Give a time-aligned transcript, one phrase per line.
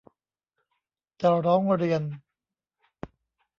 [1.21, 2.01] จะร้องเรียน